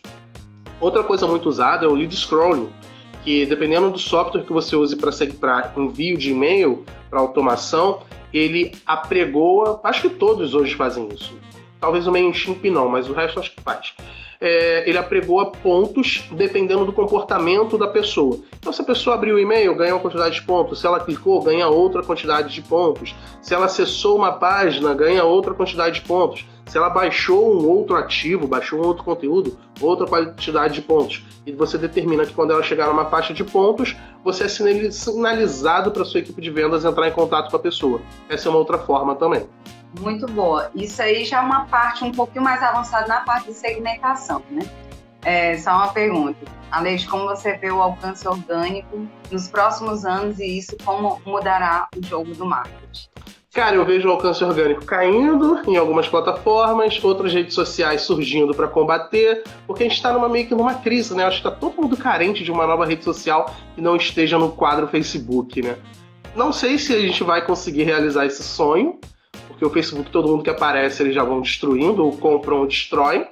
[0.80, 2.68] Outra coisa muito usada é o lead scrolling,
[3.24, 9.80] que dependendo do software que você use para envio de e-mail, para automação, ele apregoa,
[9.84, 11.36] acho que todos hoje fazem isso.
[11.82, 13.92] Talvez o MailChimp não, mas o resto acho que faz.
[14.40, 18.38] É, ele apregoa pontos dependendo do comportamento da pessoa.
[18.56, 20.80] Então, se a pessoa abriu o e-mail, ganha uma quantidade de pontos.
[20.80, 23.16] Se ela clicou, ganha outra quantidade de pontos.
[23.40, 26.46] Se ela acessou uma página, ganha outra quantidade de pontos.
[26.66, 31.24] Se ela baixou um outro ativo, baixou um outro conteúdo, outra quantidade de pontos.
[31.44, 36.04] E você determina que quando ela chegar numa faixa de pontos, você é sinalizado para
[36.04, 38.00] sua equipe de vendas entrar em contato com a pessoa.
[38.28, 39.44] Essa é uma outra forma também.
[40.00, 40.70] Muito boa.
[40.74, 44.62] Isso aí já é uma parte um pouquinho mais avançada na parte de segmentação, né?
[45.24, 46.38] É, só uma pergunta.
[46.70, 52.04] Além como você vê o alcance orgânico nos próximos anos e isso como mudará o
[52.04, 53.08] jogo do marketing?
[53.52, 58.66] Cara, eu vejo o alcance orgânico caindo em algumas plataformas, outras redes sociais surgindo para
[58.66, 61.24] combater, porque a gente está numa meio que numa crise, né?
[61.24, 64.52] Acho que está todo mundo carente de uma nova rede social que não esteja no
[64.52, 65.76] quadro Facebook, né?
[66.34, 68.98] Não sei se a gente vai conseguir realizar esse sonho,
[69.62, 73.26] porque o Facebook, todo mundo que aparece, eles já vão destruindo, ou compram ou destroem.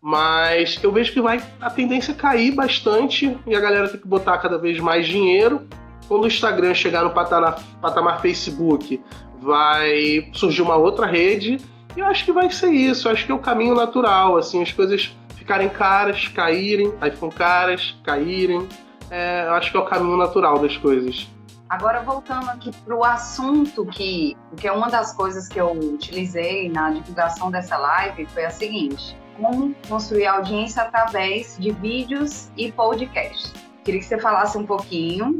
[0.00, 4.06] Mas eu vejo que vai a tendência é cair bastante e a galera tem que
[4.06, 5.66] botar cada vez mais dinheiro.
[6.06, 9.02] Quando o Instagram chegar no patamar, patamar Facebook,
[9.40, 11.56] vai surgir uma outra rede.
[11.96, 13.08] E eu acho que vai ser isso.
[13.08, 17.30] Eu acho que é o caminho natural, assim, as coisas ficarem caras, caírem, aí ficam
[17.30, 18.68] caras, caírem.
[19.10, 21.26] É, eu acho que é o caminho natural das coisas.
[21.68, 26.70] Agora, voltando aqui para o assunto, que, que é uma das coisas que eu utilizei
[26.70, 33.52] na divulgação dessa live, foi a seguinte: como construir audiência através de vídeos e podcasts.
[33.84, 35.38] Queria que você falasse um pouquinho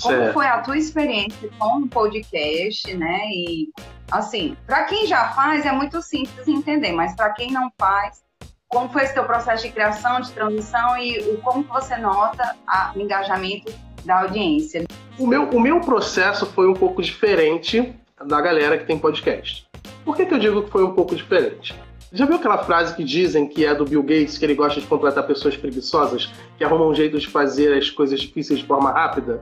[0.00, 0.32] como certo.
[0.34, 3.20] foi a tua experiência com o podcast, né?
[3.30, 3.70] E,
[4.10, 8.22] assim, para quem já faz é muito simples entender, mas para quem não faz,
[8.68, 12.56] como foi esse teu processo de criação, de transição e como você nota
[12.94, 13.72] o engajamento
[14.04, 14.84] da audiência?
[15.18, 17.94] O meu, o meu processo foi um pouco diferente
[18.24, 19.66] da galera que tem podcast.
[20.04, 21.74] Por que, que eu digo que foi um pouco diferente?
[22.12, 24.86] Já viu aquela frase que dizem que é do Bill Gates, que ele gosta de
[24.86, 29.40] contratar pessoas preguiçosas, que arrumam um jeito de fazer as coisas difíceis de forma rápida?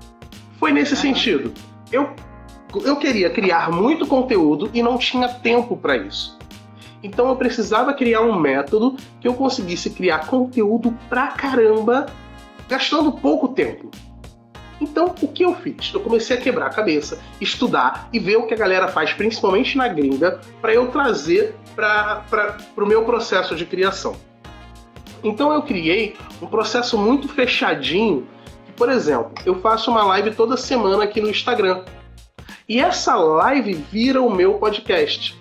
[0.59, 1.53] Foi nesse sentido.
[1.91, 2.11] Eu,
[2.85, 6.37] eu queria criar muito conteúdo e não tinha tempo para isso.
[7.03, 12.07] Então eu precisava criar um método que eu conseguisse criar conteúdo pra caramba,
[12.69, 13.91] gastando pouco tempo.
[14.81, 15.93] Então, o que eu fiz?
[15.93, 19.77] Eu comecei a quebrar a cabeça, estudar e ver o que a galera faz, principalmente
[19.77, 24.17] na gringa, para eu trazer para o meu processo de criação.
[25.23, 28.27] Então, eu criei um processo muito fechadinho.
[28.65, 31.85] Que, por exemplo, eu faço uma live toda semana aqui no Instagram.
[32.67, 35.39] E essa live vira o meu podcast.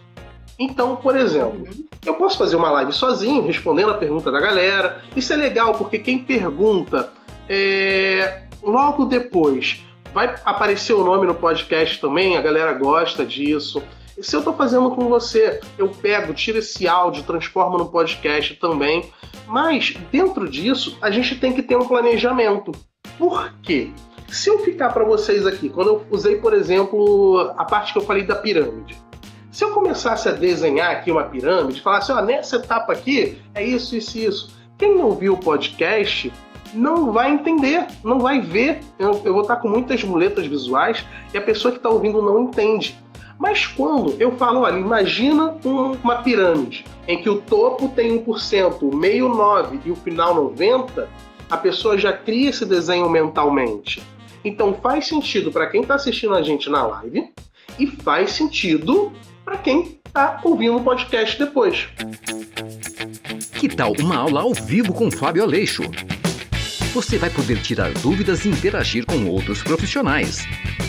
[0.58, 1.66] Então, por exemplo,
[2.06, 5.02] eu posso fazer uma live sozinho, respondendo a pergunta da galera.
[5.16, 7.14] Isso é legal, porque quem pergunta
[7.48, 13.82] é, Logo depois, vai aparecer o nome no podcast também, a galera gosta disso.
[14.18, 18.56] E se eu estou fazendo com você, eu pego, tiro esse áudio, transformo no podcast
[18.56, 19.12] também.
[19.48, 22.72] Mas dentro disso, a gente tem que ter um planejamento.
[23.18, 23.92] Por quê?
[24.28, 28.04] Se eu ficar para vocês aqui, quando eu usei, por exemplo, a parte que eu
[28.04, 28.96] falei da pirâmide,
[29.52, 33.96] se eu começasse a desenhar aqui uma pirâmide, falasse, ó, nessa etapa aqui é isso,
[33.96, 36.32] isso e isso, quem não viu o podcast
[36.74, 38.80] não vai entender, não vai ver.
[38.98, 42.44] Eu, eu vou estar com muitas muletas visuais e a pessoa que está ouvindo não
[42.44, 42.98] entende.
[43.38, 48.82] Mas quando eu falo, olha, imagina um, uma pirâmide em que o topo tem 1%,
[48.82, 51.08] o meio 9% e o final 90%,
[51.50, 54.04] a pessoa já cria esse desenho mentalmente.
[54.44, 57.30] Então faz sentido para quem está assistindo a gente na live
[57.80, 59.12] e faz sentido
[59.44, 61.88] para quem está ouvindo o podcast depois.
[63.60, 65.84] Que tal uma aula ao vivo com Fábio Aleixo?
[66.94, 70.40] Você vai poder tirar dúvidas e interagir com outros profissionais.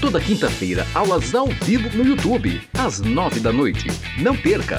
[0.00, 3.88] Toda quinta-feira, aulas ao vivo no YouTube, às nove da noite.
[4.18, 4.78] Não perca!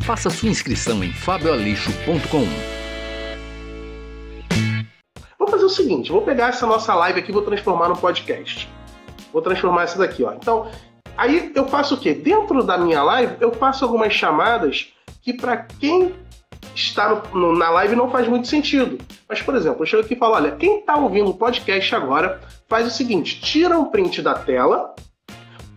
[0.00, 2.46] Faça sua inscrição em fabioaleixo.com.
[5.38, 8.68] Vou fazer o seguinte, vou pegar essa nossa live aqui e vou transformar no podcast.
[9.32, 10.34] Vou transformar essa daqui, ó.
[10.34, 10.70] Então,
[11.18, 12.14] Aí eu faço o quê?
[12.14, 16.14] Dentro da minha live, eu faço algumas chamadas que para quem
[16.80, 18.98] está no, na live não faz muito sentido.
[19.28, 22.40] Mas, por exemplo, eu chego aqui e falo: olha, quem está ouvindo o podcast agora,
[22.68, 24.94] faz o seguinte: tira um print da tela,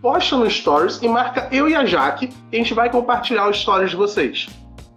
[0.00, 3.60] posta no Stories e marca eu e a Jaque, e a gente vai compartilhar os
[3.60, 4.48] stories de vocês.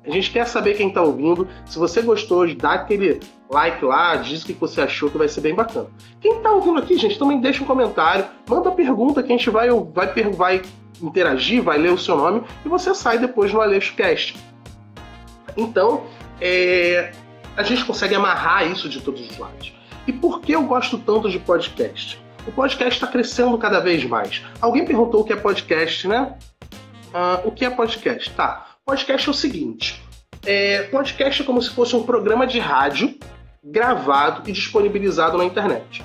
[0.06, 1.48] A gente quer saber quem está ouvindo.
[1.66, 5.42] Se você gostou, dá aquele like lá, diz o que você achou, que vai ser
[5.42, 5.88] bem bacana.
[6.22, 9.70] Quem está ouvindo aqui, gente, também deixa um comentário, manda pergunta que a gente vai,
[9.70, 10.62] vai, vai
[11.02, 14.38] interagir, vai ler o seu nome e você sai depois no AleixoCast.
[15.56, 16.06] Então,
[16.42, 17.12] é,
[17.56, 19.74] a gente consegue amarrar isso de todos os lados.
[20.08, 22.22] E por que eu gosto tanto de podcast?
[22.48, 24.44] O podcast está crescendo cada vez mais.
[24.62, 26.36] Alguém perguntou o que é podcast, né?
[27.08, 28.30] Uh, o que é podcast?
[28.32, 28.68] Tá.
[28.86, 30.04] Podcast é o seguinte:
[30.46, 33.18] é, podcast é como se fosse um programa de rádio
[33.64, 36.04] gravado e disponibilizado na internet.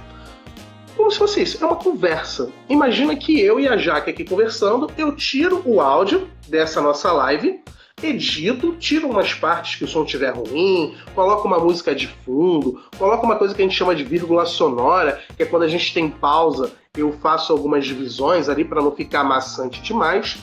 [0.97, 2.51] Como se fosse isso, é uma conversa.
[2.69, 7.63] Imagina que eu e a Jaque aqui conversando, eu tiro o áudio dessa nossa live,
[8.03, 13.25] edito, tiro umas partes que o som estiver ruim, coloco uma música de fundo, coloco
[13.25, 16.09] uma coisa que a gente chama de vírgula sonora, que é quando a gente tem
[16.09, 20.39] pausa, eu faço algumas divisões ali para não ficar maçante demais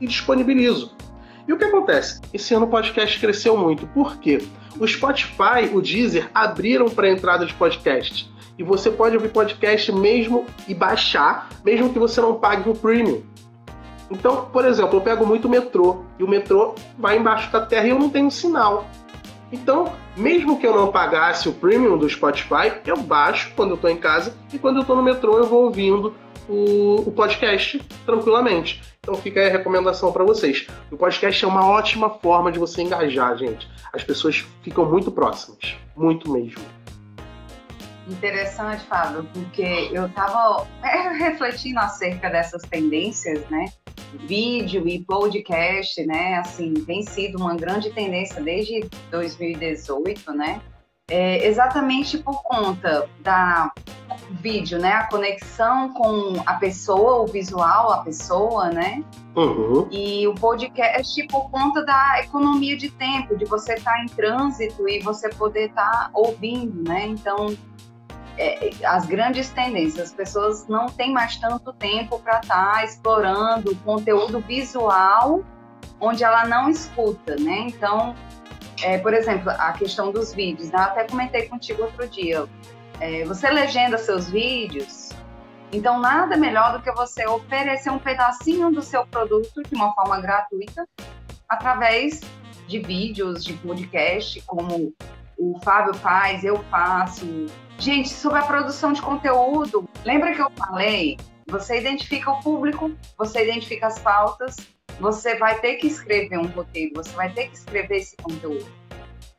[0.00, 0.94] e disponibilizo.
[1.46, 2.20] E o que acontece?
[2.32, 3.86] Esse ano o podcast cresceu muito.
[3.88, 4.38] Por quê?
[4.78, 8.30] O Spotify, o Deezer abriram para a entrada de podcast.
[8.56, 13.22] E você pode ouvir podcast mesmo e baixar, mesmo que você não pague o premium.
[14.10, 17.90] Então, por exemplo, eu pego muito metrô e o metrô vai embaixo da terra e
[17.90, 18.86] eu não tenho sinal.
[19.52, 23.90] Então, mesmo que eu não pagasse o premium do Spotify, eu baixo quando eu estou
[23.90, 26.14] em casa e quando eu estou no metrô eu vou ouvindo
[26.48, 28.82] o, o podcast tranquilamente.
[29.00, 30.66] Então fica a recomendação para vocês.
[30.90, 33.68] O podcast é uma ótima forma de você engajar, gente.
[33.92, 36.62] As pessoas ficam muito próximas, muito mesmo.
[38.08, 40.66] Interessante, Fábio, porque eu estava
[41.16, 43.66] refletindo acerca dessas tendências, né?
[44.14, 46.36] Vídeo e podcast, né?
[46.36, 50.60] Assim, tem sido uma grande tendência desde 2018, né?
[51.10, 53.72] É, exatamente por conta da
[54.40, 54.92] vídeo, né?
[54.92, 59.02] A conexão com a pessoa, o visual, a pessoa, né?
[59.36, 59.88] Uhum.
[59.90, 64.88] E o podcast por conta da economia de tempo, de você estar tá em trânsito
[64.88, 67.06] e você poder estar tá ouvindo, né?
[67.06, 67.56] Então,
[68.40, 73.76] é, as grandes tendências, as pessoas não têm mais tanto tempo para estar tá explorando
[73.76, 75.44] conteúdo visual
[76.00, 77.66] onde ela não escuta, né?
[77.68, 78.14] Então,
[78.82, 80.78] é, por exemplo, a questão dos vídeos, né?
[80.78, 82.48] Eu até comentei contigo outro dia
[83.00, 85.10] é, você legenda seus vídeos,
[85.72, 90.20] então nada melhor do que você oferecer um pedacinho do seu produto de uma forma
[90.20, 90.86] gratuita
[91.48, 92.20] através
[92.68, 94.94] de vídeos, de podcast, como
[95.38, 97.46] o Fábio faz, eu faço.
[97.80, 101.16] Gente, sobre a produção de conteúdo, lembra que eu falei?
[101.48, 104.54] Você identifica o público, você identifica as pautas,
[105.00, 108.80] você vai ter que escrever um roteiro, você vai ter que escrever esse conteúdo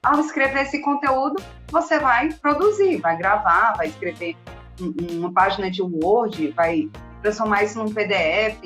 [0.04, 4.36] ao escrever esse conteúdo, você vai produzir, vai gravar, vai escrever
[5.12, 6.89] uma página de Word, vai
[7.21, 8.60] transformar isso num PDF,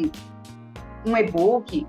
[1.06, 1.86] um e-book,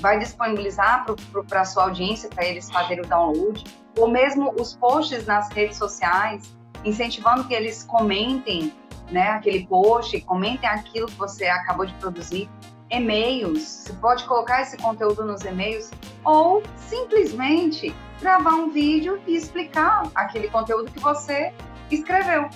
[0.00, 1.06] vai disponibilizar
[1.48, 3.64] para a sua audiência, para eles fazerem o download,
[3.96, 6.54] ou mesmo os posts nas redes sociais,
[6.88, 8.72] incentivando que eles comentem
[9.10, 12.48] né, aquele post, comentem aquilo que você acabou de produzir,
[12.90, 15.90] e-mails, você pode colocar esse conteúdo nos e-mails,
[16.24, 21.52] ou simplesmente gravar um vídeo e explicar aquele conteúdo que você
[21.90, 22.48] escreveu.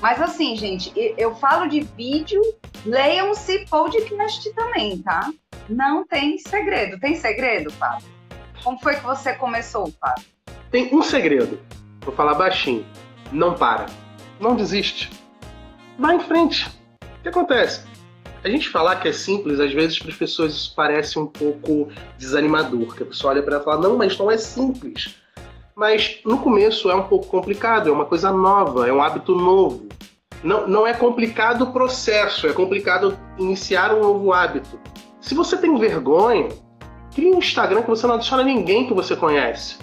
[0.00, 2.40] Mas assim, gente, eu falo de vídeo,
[2.84, 5.30] leiam-se podcast também, tá?
[5.68, 6.98] Não tem segredo.
[6.98, 8.08] Tem segredo, Fábio?
[8.64, 10.24] Como foi que você começou, Fábio?
[10.70, 11.60] Tem um segredo.
[12.00, 12.84] Vou falar baixinho.
[13.32, 13.86] Não para.
[14.40, 15.10] Não desiste.
[15.98, 16.68] vai em frente.
[17.02, 17.82] O que acontece?
[18.42, 21.88] A gente falar que é simples, às vezes para as pessoas isso parece um pouco
[22.16, 25.16] desanimador, que a pessoa olha para ela e fala, não, mas não é simples.
[25.76, 29.88] Mas no começo é um pouco complicado, é uma coisa nova, é um hábito novo.
[30.42, 34.80] Não, não é complicado o processo, é complicado iniciar um novo hábito.
[35.20, 36.48] Se você tem vergonha,
[37.14, 39.76] crie um Instagram que você não adiciona ninguém que você conhece.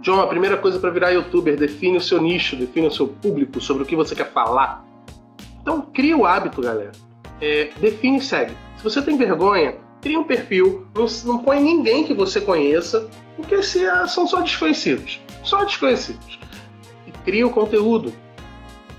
[0.00, 3.60] John, a primeira coisa para virar youtuber, define o seu nicho, define o seu público,
[3.60, 4.84] sobre o que você quer falar.
[5.60, 6.92] Então, crie o hábito, galera.
[7.40, 8.56] É, define e segue.
[8.78, 13.62] Se você tem vergonha, cria um perfil, não, não põe ninguém que você conheça, porque
[13.62, 15.20] se, ah, são só desconhecidos.
[15.42, 16.38] Só desconhecidos.
[17.06, 18.12] E cria o conteúdo.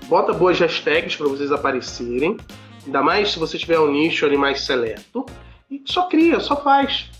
[0.06, 2.36] Bota boas hashtags para vocês aparecerem.
[2.84, 5.26] Ainda mais se você tiver um nicho ali mais seleto.
[5.70, 7.10] E só cria, só faz.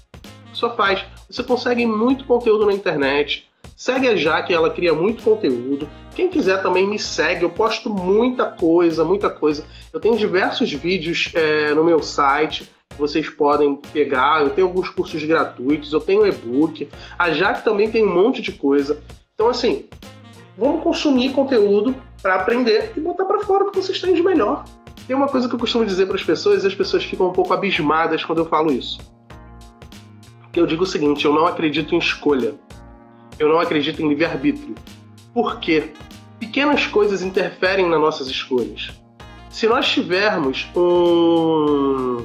[0.53, 1.05] Só faz.
[1.29, 3.51] Você consegue muito conteúdo na internet.
[3.83, 5.89] Segue a Jaque, ela cria muito conteúdo.
[6.15, 9.65] Quem quiser também me segue, eu posto muita coisa, muita coisa.
[9.93, 14.41] Eu tenho diversos vídeos é, no meu site vocês podem pegar.
[14.41, 16.89] Eu tenho alguns cursos gratuitos, eu tenho e-book.
[17.19, 19.03] A Jaque também tem um monte de coisa.
[19.35, 19.87] Então, assim,
[20.57, 21.93] vamos consumir conteúdo
[22.23, 24.65] para aprender e botar para fora o que vocês têm de melhor.
[25.09, 27.33] Tem uma coisa que eu costumo dizer para as pessoas e as pessoas ficam um
[27.33, 29.01] pouco abismadas quando eu falo isso.
[30.55, 32.55] Eu digo o seguinte: eu não acredito em escolha.
[33.43, 34.77] Eu não acredito em livre-arbítrio.
[35.35, 35.91] Por quê?
[36.39, 38.91] Pequenas coisas interferem nas nossas escolhas.
[39.51, 42.25] Se nós tivermos um,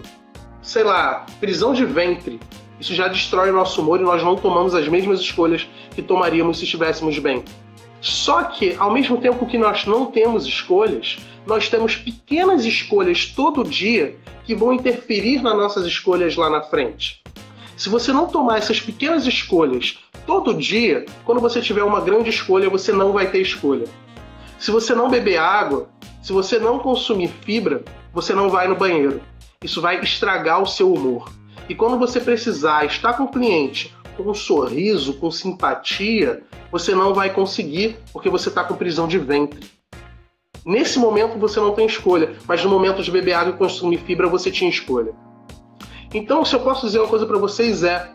[0.62, 2.40] sei lá, prisão de ventre,
[2.80, 6.60] isso já destrói o nosso humor e nós não tomamos as mesmas escolhas que tomaríamos
[6.60, 7.44] se estivéssemos bem.
[8.00, 13.64] Só que, ao mesmo tempo que nós não temos escolhas, nós temos pequenas escolhas todo
[13.64, 17.24] dia que vão interferir nas nossas escolhas lá na frente.
[17.76, 22.70] Se você não tomar essas pequenas escolhas todo dia, quando você tiver uma grande escolha,
[22.70, 23.86] você não vai ter escolha.
[24.60, 25.90] Se você não beber água,
[26.22, 29.22] se você não consumir fibra, você não vai no banheiro
[29.64, 31.32] isso vai estragar o seu humor.
[31.68, 37.14] E quando você precisar estar com o cliente com um sorriso, com simpatia, você não
[37.14, 39.70] vai conseguir porque você está com prisão de ventre.
[40.66, 44.28] Nesse momento você não tem escolha, mas no momento de beber água e consumir fibra
[44.28, 45.14] você tinha escolha.
[46.12, 48.12] Então, se eu posso dizer uma coisa para vocês é: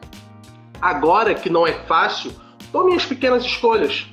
[0.82, 2.32] agora que não é fácil,
[2.72, 4.06] tomem as pequenas escolhas.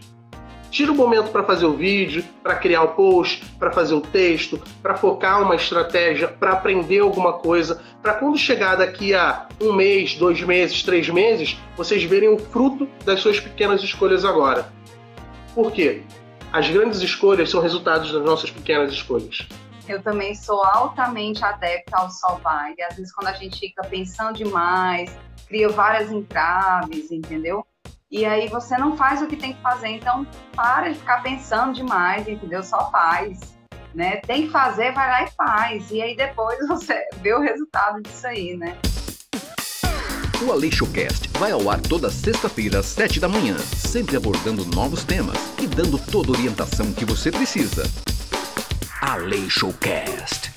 [0.69, 4.61] Tira o momento para fazer o vídeo, para criar o post, para fazer o texto,
[4.83, 10.13] para focar uma estratégia, para aprender alguma coisa, para quando chegar daqui a um mês,
[10.13, 14.71] dois meses, três meses, vocês verem o fruto das suas pequenas escolhas agora.
[15.55, 16.03] Por quê?
[16.53, 19.47] As grandes escolhas são resultados das nossas pequenas escolhas.
[19.89, 22.75] Eu também sou altamente adepta ao só vai.
[22.87, 25.11] Às vezes, quando a gente fica pensando demais,
[25.47, 27.65] cria várias entraves, entendeu?
[28.11, 29.87] E aí você não faz o que tem que fazer.
[29.87, 32.61] Então, para de ficar pensando demais, entendeu?
[32.61, 33.39] Só faz.
[33.95, 34.17] Né?
[34.17, 35.89] Tem que fazer, vai lá e faz.
[35.89, 38.77] E aí depois você vê o resultado disso aí, né?
[40.45, 45.37] O AleixoCast vai ao ar toda sexta-feira às sete da manhã, sempre abordando novos temas
[45.59, 47.83] e dando toda a orientação que você precisa.
[49.09, 50.51] AleixoCast.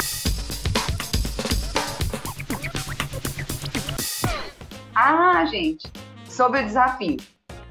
[4.95, 5.91] Ah, gente,
[6.29, 7.17] sobre o desafio.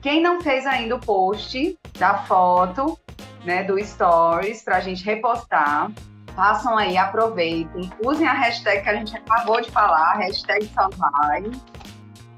[0.02, 2.98] Quem não fez ainda o post da foto,
[3.46, 5.92] né, do Stories, para a gente repostar,
[6.36, 11.44] façam aí, aproveitem, usem a hashtag que a gente acabou de falar, hashtag Salvai.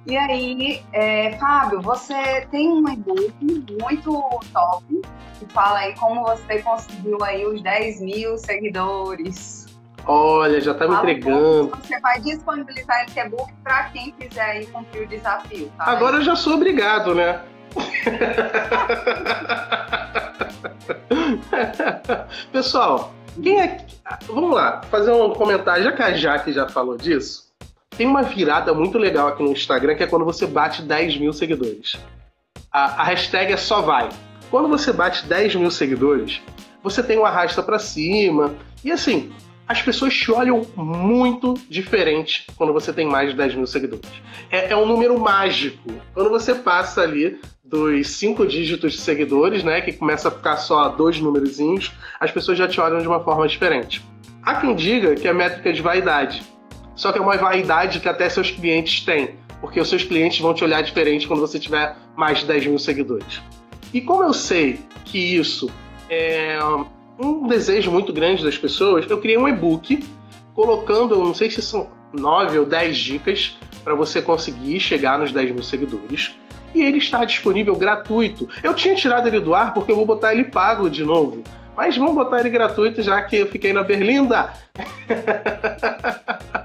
[0.05, 3.33] E aí, é, Fábio, você tem um e-book
[3.81, 5.01] muito top
[5.39, 9.65] que fala aí como você conseguiu aí os 10 mil seguidores.
[10.05, 11.71] Olha, já tá me entregando.
[11.81, 15.71] Você vai disponibilizar esse e-book para quem quiser aí cumprir o desafio.
[15.77, 17.41] Tá Agora eu já sou obrigado, né?
[22.51, 23.85] Pessoal, quem é.
[24.27, 25.85] Vamos lá, fazer um comentário.
[25.85, 27.52] Já que a Jaque já falou disso,
[27.93, 31.33] tem uma virada muito legal aqui no Instagram que é quando você bate 10 mil
[31.33, 31.97] seguidores.
[32.71, 34.09] A, a hashtag é só vai.
[34.49, 36.41] Quando você bate 10 mil seguidores,
[36.83, 38.53] você tem um arrasta para cima.
[38.83, 39.31] E assim,
[39.67, 44.09] as pessoas te olham muito diferente quando você tem mais de 10 mil seguidores.
[44.51, 45.91] É, é um número mágico.
[46.13, 50.89] Quando você passa ali dos cinco dígitos de seguidores, né, que começa a ficar só
[50.89, 54.03] dois númerozinhos, as pessoas já te olham de uma forma diferente.
[54.43, 56.43] Há quem diga que é métrica de vaidade.
[56.95, 60.53] Só que é uma vaidade que até seus clientes têm, porque os seus clientes vão
[60.53, 63.41] te olhar diferente quando você tiver mais de 10 mil seguidores.
[63.93, 65.69] E como eu sei que isso
[66.09, 66.59] é
[67.19, 70.03] um desejo muito grande das pessoas, eu criei um e-book
[70.53, 75.51] colocando, não sei se são 9 ou 10 dicas para você conseguir chegar nos 10
[75.51, 76.35] mil seguidores.
[76.73, 78.49] E ele está disponível gratuito.
[78.63, 81.43] Eu tinha tirado ele do ar porque eu vou botar ele pago de novo.
[81.75, 84.53] Mas vamos botar ele gratuito já que eu fiquei na Berlinda.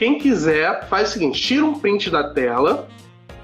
[0.00, 2.88] Quem quiser, faz o seguinte: tira um print da tela,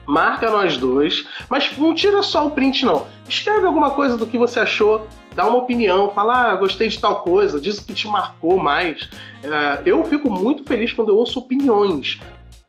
[0.06, 3.06] marca nós dois, mas não tira só o print, não.
[3.28, 7.20] Escreve alguma coisa do que você achou, dá uma opinião, fala, ah, gostei de tal
[7.22, 9.06] coisa, diz o que te marcou mais.
[9.42, 12.18] É, eu fico muito feliz quando eu ouço opiniões.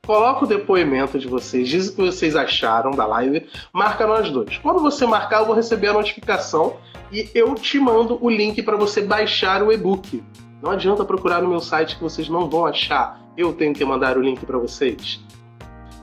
[0.05, 4.57] Coloca o depoimento de vocês, diz o que vocês acharam da live, marca nós dois.
[4.57, 6.75] Quando você marcar, eu vou receber a notificação
[7.09, 10.21] e eu te mando o link para você baixar o e-book.
[10.62, 13.20] Não adianta procurar no meu site que vocês não vão achar.
[13.38, 15.20] Eu tenho que mandar o link para vocês.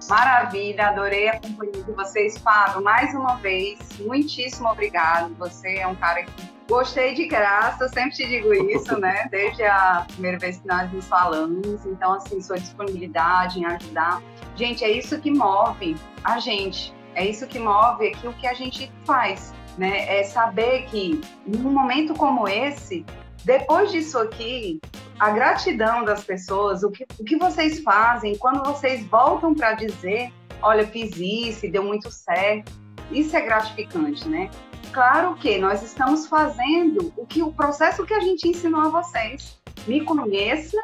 [0.08, 2.82] Maravilha, adorei a companhia de vocês, Fábio.
[2.82, 5.34] Mais uma vez, muitíssimo obrigado.
[5.38, 9.26] Você é um cara que gostei de graça, sempre te digo isso, né?
[9.32, 11.84] Desde a primeira vez que nós nos falamos.
[11.86, 14.22] Então, assim, sua disponibilidade em ajudar.
[14.54, 16.94] Gente, é isso que move a gente.
[17.14, 20.20] É isso que move aqui o que a gente faz, né?
[20.20, 23.06] É saber que num momento como esse,
[23.44, 24.80] depois disso aqui,
[25.18, 30.32] a gratidão das pessoas, o que, o que vocês fazem, quando vocês voltam para dizer,
[30.62, 32.72] olha, fiz isso deu muito certo,
[33.10, 34.50] isso é gratificante, né?
[34.92, 39.60] Claro que nós estamos fazendo o que o processo que a gente ensinou a vocês.
[39.86, 40.80] Me conheça,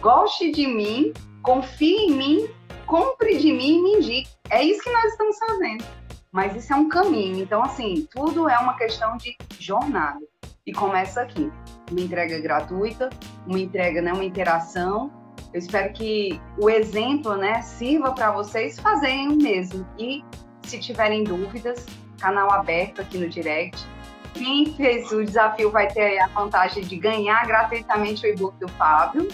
[0.00, 2.50] goste de mim, confie em mim,
[2.84, 4.30] compre de mim e me indique.
[4.50, 5.84] É isso que nós estamos fazendo.
[6.30, 7.40] Mas isso é um caminho.
[7.40, 10.20] Então, assim, tudo é uma questão de jornada.
[10.66, 11.50] E começa aqui
[11.90, 13.10] uma entrega gratuita,
[13.46, 15.10] uma entrega, né, uma interação.
[15.52, 19.86] Eu espero que o exemplo, né, sirva para vocês fazerem o mesmo.
[19.98, 20.24] E
[20.62, 21.86] se tiverem dúvidas,
[22.18, 23.84] canal aberto aqui no direct.
[24.32, 29.28] Quem fez o desafio vai ter a vantagem de ganhar gratuitamente o e-book do Fábio,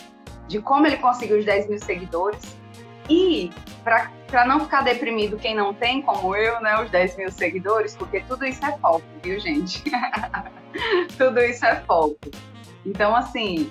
[0.46, 2.54] de como ele conseguiu os 10 mil seguidores.
[3.08, 3.50] E
[3.82, 4.10] para
[4.46, 8.44] não ficar deprimido quem não tem, como eu, né, os 10 mil seguidores, porque tudo
[8.44, 9.82] isso é foco, viu, gente?
[11.18, 12.18] tudo isso é foco.
[12.84, 13.70] Então, assim,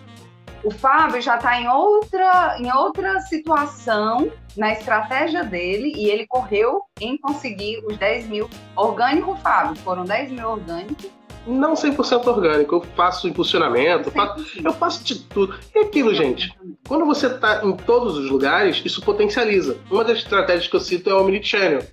[0.64, 6.82] o Fábio já está em outra, em outra situação na estratégia dele e ele correu
[7.00, 9.76] em conseguir os 10 mil orgânico, Fábio.
[9.78, 11.19] Foram 10 mil orgânicos.
[11.48, 15.56] Não 100% orgânico, eu faço impulsionamento, eu faço, eu faço de tudo.
[15.74, 16.54] E aquilo, gente,
[16.88, 19.78] quando você está em todos os lugares, isso potencializa.
[19.90, 21.84] Uma das estratégias que eu cito é o Omnichannel.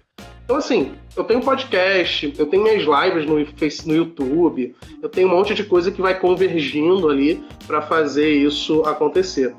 [0.45, 5.31] Então, assim, eu tenho podcast, eu tenho minhas lives no, no YouTube, eu tenho um
[5.33, 9.53] monte de coisa que vai convergindo ali para fazer isso acontecer.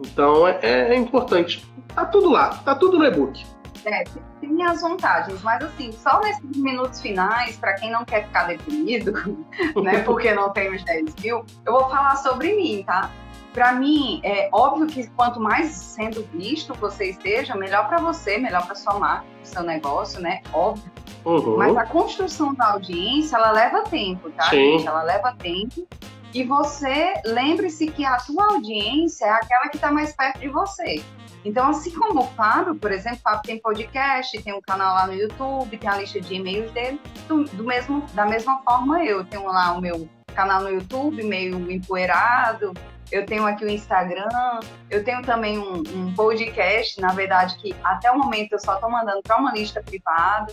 [0.00, 1.64] Então, é, é, importante.
[1.94, 3.44] Tá tudo lá, tá tudo no e-book.
[3.84, 4.04] É,
[4.40, 9.12] tem as vantagens, mas assim, só nesses minutos finais, para quem não quer ficar deprimido,
[9.82, 13.10] né, porque não tem os 10 mil, eu vou falar sobre mim, tá?
[13.52, 18.64] para mim, é óbvio que quanto mais sendo visto você esteja, melhor para você, melhor
[18.64, 20.40] para sua marca, pro seu negócio, né?
[20.52, 20.90] Óbvio.
[21.24, 21.56] Uhum.
[21.58, 24.78] Mas a construção da audiência, ela leva tempo, tá, Sim.
[24.78, 24.86] gente?
[24.86, 25.86] Ela leva tempo.
[26.34, 31.02] E você, lembre-se que a sua audiência é aquela que está mais perto de você.
[31.44, 35.06] Então, assim como o Fábio, por exemplo, o Fábio tem podcast, tem um canal lá
[35.06, 39.24] no YouTube, tem a lista de e-mails dele, do, do mesmo, da mesma forma eu
[39.24, 42.72] tenho lá o meu canal no YouTube, meio empoeirado,
[43.10, 48.10] eu tenho aqui o Instagram, eu tenho também um, um podcast, na verdade, que até
[48.10, 50.52] o momento eu só estou mandando para uma lista privada.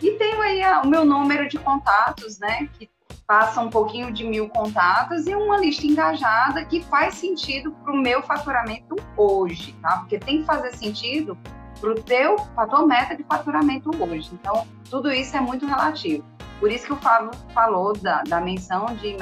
[0.00, 2.68] E tenho aí a, o meu número de contatos, né?
[2.76, 2.90] Que
[3.26, 7.96] passa um pouquinho de mil contatos e uma lista engajada que faz sentido para o
[7.96, 9.98] meu faturamento hoje, tá?
[9.98, 11.36] Porque tem que fazer sentido
[11.80, 14.30] para teu, a tua meta de faturamento hoje.
[14.32, 16.24] Então, tudo isso é muito relativo.
[16.60, 19.16] Por isso que o Fábio falou da, da menção de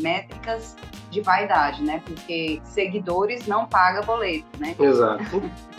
[0.00, 0.76] métricas
[1.12, 2.02] de vaidade, né?
[2.04, 4.74] Porque seguidores não pagam boleto, né?
[4.80, 5.22] Exato.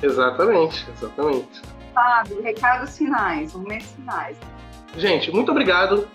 [0.01, 1.61] exatamente, exatamente.
[1.93, 4.37] Fábio, recados finais, momentos finais.
[4.95, 6.07] Gente, muito obrigado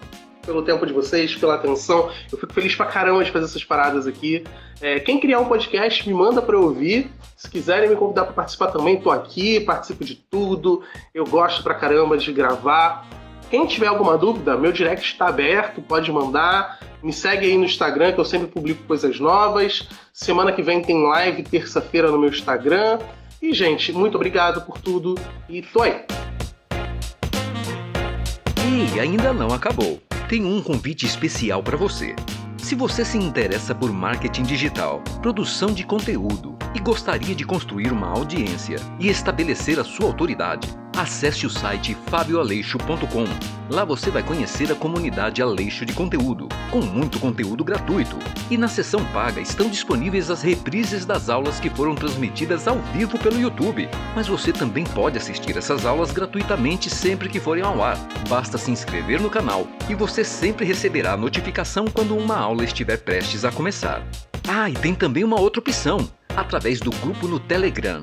[0.49, 2.11] pelo tempo de vocês, pela atenção.
[2.33, 4.43] Eu fico feliz pra caramba de fazer essas paradas aqui.
[4.81, 7.11] É, quem criar um podcast, me manda pra eu ouvir.
[7.37, 10.83] Se quiserem me convidar para participar também, tô aqui, participo de tudo.
[11.15, 13.07] Eu gosto pra caramba de gravar.
[13.51, 16.81] Quem tiver alguma dúvida, meu direct está aberto, pode mandar.
[17.03, 19.87] Me segue aí no Instagram, que eu sempre publico coisas novas.
[20.13, 22.99] Semana que vem tem live, terça-feira, no meu Instagram.
[23.41, 25.15] E, gente, muito obrigado por tudo
[25.49, 26.05] e aí.
[28.95, 30.08] E ainda não acabou.
[30.29, 32.15] Tem um convite especial para você.
[32.59, 38.09] Se você se interessa por marketing digital, produção de conteúdo e gostaria de construir uma
[38.09, 40.69] audiência e estabelecer a sua autoridade,
[40.99, 43.25] acesse o site fabioaleixo.com.
[43.71, 48.19] Lá você vai conhecer a comunidade Aleixo de Conteúdo, com muito conteúdo gratuito.
[48.51, 53.17] E na seção paga estão disponíveis as reprises das aulas que foram transmitidas ao vivo
[53.19, 53.89] pelo YouTube.
[54.17, 57.97] Mas você também pode assistir essas aulas gratuitamente sempre que forem ao ar.
[58.29, 63.45] Basta se inscrever no canal e você sempre receberá notificação quando uma aula estiver prestes
[63.45, 64.03] a começar.
[64.49, 68.03] Ah, e tem também uma outra opção, através do grupo no Telegram.